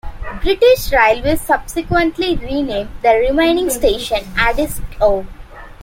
[0.41, 5.27] British Railways subsequently renamed the remaining station Haddiscoe.